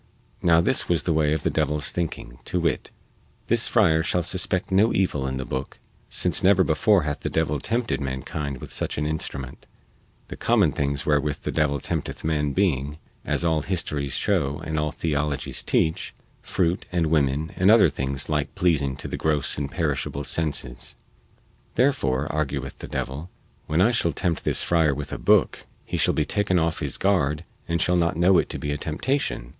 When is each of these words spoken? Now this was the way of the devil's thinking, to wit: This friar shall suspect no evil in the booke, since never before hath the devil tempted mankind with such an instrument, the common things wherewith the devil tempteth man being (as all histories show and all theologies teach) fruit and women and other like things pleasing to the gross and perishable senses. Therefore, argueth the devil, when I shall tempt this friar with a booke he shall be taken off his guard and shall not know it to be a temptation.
Now 0.41 0.61
this 0.61 0.89
was 0.89 1.03
the 1.03 1.13
way 1.13 1.31
of 1.31 1.43
the 1.43 1.51
devil's 1.51 1.91
thinking, 1.91 2.39
to 2.45 2.59
wit: 2.59 2.89
This 3.45 3.67
friar 3.67 4.01
shall 4.01 4.23
suspect 4.23 4.71
no 4.71 4.91
evil 4.91 5.27
in 5.27 5.37
the 5.37 5.45
booke, 5.45 5.77
since 6.09 6.41
never 6.41 6.63
before 6.63 7.03
hath 7.03 7.19
the 7.19 7.29
devil 7.29 7.59
tempted 7.59 8.01
mankind 8.01 8.59
with 8.61 8.73
such 8.73 8.97
an 8.97 9.05
instrument, 9.05 9.67
the 10.29 10.35
common 10.35 10.71
things 10.71 11.05
wherewith 11.05 11.41
the 11.43 11.51
devil 11.51 11.79
tempteth 11.79 12.23
man 12.23 12.51
being 12.51 12.97
(as 13.25 13.45
all 13.45 13.61
histories 13.61 14.13
show 14.13 14.57
and 14.65 14.79
all 14.79 14.91
theologies 14.91 15.61
teach) 15.61 16.15
fruit 16.41 16.87
and 16.91 17.05
women 17.11 17.51
and 17.55 17.69
other 17.69 17.85
like 17.85 17.93
things 17.93 18.27
pleasing 18.55 18.95
to 18.95 19.07
the 19.07 19.17
gross 19.17 19.55
and 19.55 19.69
perishable 19.69 20.23
senses. 20.23 20.95
Therefore, 21.75 22.25
argueth 22.31 22.79
the 22.79 22.87
devil, 22.87 23.29
when 23.67 23.81
I 23.81 23.91
shall 23.91 24.13
tempt 24.13 24.45
this 24.45 24.63
friar 24.63 24.95
with 24.95 25.13
a 25.13 25.19
booke 25.19 25.67
he 25.85 25.97
shall 25.97 26.15
be 26.15 26.25
taken 26.25 26.57
off 26.57 26.79
his 26.79 26.97
guard 26.97 27.43
and 27.67 27.79
shall 27.79 27.95
not 27.95 28.17
know 28.17 28.39
it 28.39 28.49
to 28.49 28.57
be 28.57 28.71
a 28.71 28.77
temptation. 28.79 29.49